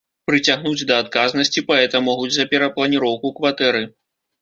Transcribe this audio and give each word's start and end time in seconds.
Прыцягнуць 0.29 0.87
да 0.91 0.95
адказнасці 1.03 1.65
паэта 1.69 2.03
могуць 2.09 2.33
за 2.41 2.49
перапланіроўку 2.57 3.37
кватэры. 3.41 3.89